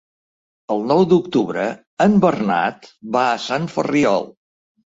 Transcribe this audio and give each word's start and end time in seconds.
El 0.75 0.79
nou 0.91 1.03
d'octubre 1.11 1.67
en 2.07 2.17
Bernat 2.25 2.91
va 3.17 3.25
a 3.27 3.39
Sant 3.47 3.69
Ferriol. 3.77 4.31